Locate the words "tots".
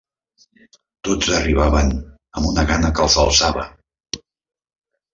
1.09-1.29